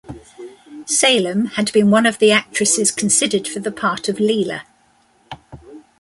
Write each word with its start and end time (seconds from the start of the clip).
Salem 0.87 1.45
had 1.45 1.71
been 1.73 1.91
one 1.91 2.07
of 2.07 2.17
the 2.17 2.31
actresses 2.31 2.89
considered 2.89 3.47
for 3.47 3.59
the 3.59 3.71
part 3.71 4.09
of 4.09 4.15
Leela. 4.15 4.61